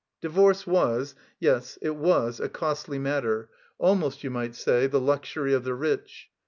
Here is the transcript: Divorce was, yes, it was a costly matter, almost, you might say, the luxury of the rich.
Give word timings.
Divorce 0.19 0.65
was, 0.65 1.13
yes, 1.39 1.77
it 1.79 1.95
was 1.95 2.39
a 2.39 2.49
costly 2.49 2.97
matter, 2.97 3.49
almost, 3.77 4.23
you 4.23 4.31
might 4.31 4.55
say, 4.55 4.87
the 4.87 4.99
luxury 4.99 5.53
of 5.53 5.63
the 5.63 5.75
rich. 5.75 6.27